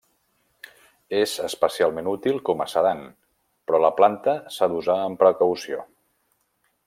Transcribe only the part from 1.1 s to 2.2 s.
És especialment